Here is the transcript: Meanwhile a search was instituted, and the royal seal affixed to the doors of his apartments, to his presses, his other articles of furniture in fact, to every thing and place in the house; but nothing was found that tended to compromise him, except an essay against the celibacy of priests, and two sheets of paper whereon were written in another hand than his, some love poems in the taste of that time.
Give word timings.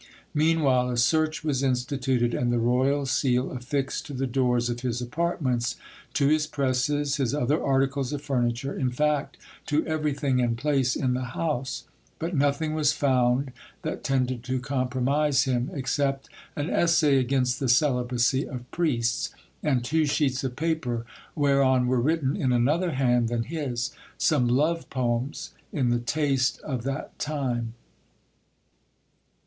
Meanwhile 0.33 0.89
a 0.89 0.97
search 0.97 1.43
was 1.43 1.61
instituted, 1.61 2.33
and 2.33 2.51
the 2.51 2.57
royal 2.57 3.05
seal 3.05 3.51
affixed 3.51 4.07
to 4.07 4.13
the 4.13 4.25
doors 4.25 4.67
of 4.67 4.79
his 4.79 4.99
apartments, 4.99 5.75
to 6.15 6.25
his 6.27 6.47
presses, 6.47 7.17
his 7.17 7.35
other 7.35 7.63
articles 7.63 8.11
of 8.11 8.23
furniture 8.23 8.73
in 8.75 8.89
fact, 8.89 9.37
to 9.67 9.85
every 9.85 10.15
thing 10.15 10.41
and 10.41 10.57
place 10.57 10.95
in 10.95 11.13
the 11.13 11.25
house; 11.37 11.83
but 12.17 12.35
nothing 12.35 12.73
was 12.73 12.93
found 12.93 13.51
that 13.83 14.03
tended 14.03 14.43
to 14.45 14.59
compromise 14.59 15.43
him, 15.43 15.69
except 15.71 16.27
an 16.55 16.67
essay 16.67 17.19
against 17.19 17.59
the 17.59 17.69
celibacy 17.69 18.47
of 18.49 18.71
priests, 18.71 19.29
and 19.61 19.83
two 19.83 20.07
sheets 20.07 20.43
of 20.43 20.55
paper 20.55 21.05
whereon 21.35 21.85
were 21.85 22.01
written 22.01 22.35
in 22.35 22.51
another 22.51 22.93
hand 22.93 23.29
than 23.29 23.43
his, 23.43 23.91
some 24.17 24.47
love 24.47 24.89
poems 24.89 25.51
in 25.71 25.89
the 25.89 25.99
taste 25.99 26.59
of 26.61 26.81
that 26.81 27.19
time. 27.19 27.75